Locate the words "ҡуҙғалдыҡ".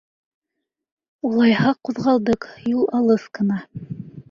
1.89-2.49